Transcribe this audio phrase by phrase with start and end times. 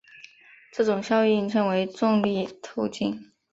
[0.73, 3.31] 这种效应称为重力透镜。